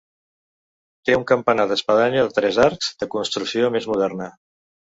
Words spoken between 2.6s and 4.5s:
arcs, de construcció més moderna.